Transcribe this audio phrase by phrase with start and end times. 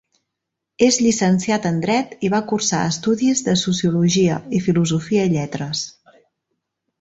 [0.85, 5.85] És llicenciat en dret i va cursar estudis de Sociologia i Filosofia i Lletres.